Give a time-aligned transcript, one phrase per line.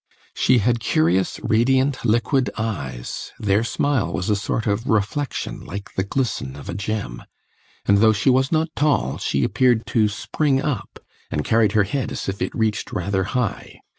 [0.33, 6.03] She had curious, radiant, liquid eyes (their smile was a sort of reflexion, like the
[6.03, 7.21] glisten of a gem),
[7.85, 10.97] and though she was not tall, she appeared to spring up,
[11.29, 13.77] and carried her head as if it reached rather high.